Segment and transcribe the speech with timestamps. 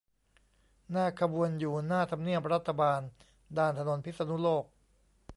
[0.91, 2.99] หน้าขบวนอยู่หน้าทำเนียบรัฐบาล
[3.57, 4.63] ด้านถนนพิษณุโลก